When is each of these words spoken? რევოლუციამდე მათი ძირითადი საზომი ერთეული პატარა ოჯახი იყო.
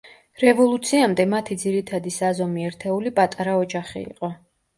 რევოლუციამდე 0.43 1.25
მათი 1.33 1.57
ძირითადი 1.63 2.15
საზომი 2.15 2.65
ერთეული 2.71 3.15
პატარა 3.21 3.55
ოჯახი 3.61 4.05
იყო. 4.09 4.33